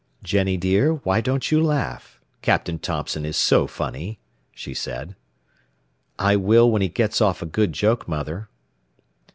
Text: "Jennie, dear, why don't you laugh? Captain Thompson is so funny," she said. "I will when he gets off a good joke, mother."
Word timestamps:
"Jennie, 0.23 0.57
dear, 0.57 0.95
why 1.03 1.21
don't 1.21 1.51
you 1.51 1.61
laugh? 1.61 2.19
Captain 2.41 2.79
Thompson 2.79 3.23
is 3.23 3.37
so 3.37 3.67
funny," 3.67 4.17
she 4.51 4.73
said. 4.73 5.15
"I 6.17 6.35
will 6.37 6.71
when 6.71 6.81
he 6.81 6.89
gets 6.89 7.21
off 7.21 7.43
a 7.43 7.45
good 7.45 7.71
joke, 7.73 8.07
mother." 8.07 8.49